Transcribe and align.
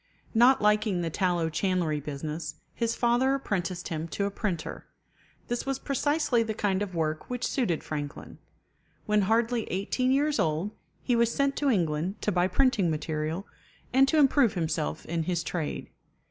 Not 0.33 0.63
liking 0.63 1.01
the 1.01 1.11
tallow 1.11 1.47
chandlery 1.51 1.99
business, 1.99 2.55
his 2.73 2.95
father 2.95 3.35
apprenticed 3.35 3.89
him 3.89 4.07
to 4.07 4.25
a 4.25 4.31
printer. 4.31 4.87
This 5.47 5.63
was 5.67 5.77
precisely 5.77 6.41
the 6.41 6.55
kind 6.55 6.81
of 6.81 6.95
work 6.95 7.29
which 7.29 7.45
suited 7.45 7.83
Franklin. 7.83 8.39
When 9.05 9.21
hardly 9.29 9.65
eighteen 9.69 10.11
years 10.11 10.39
old, 10.39 10.71
he 11.03 11.15
was 11.15 11.31
sent 11.31 11.55
to 11.57 11.69
England 11.69 12.19
to 12.23 12.31
buy 12.31 12.47
printing 12.47 12.89
material, 12.89 13.45
and 13.93 14.07
to 14.07 14.17
improve 14.17 14.55
himself 14.55 15.05
in 15.05 15.21
his 15.25 15.43
trade. 15.43 15.91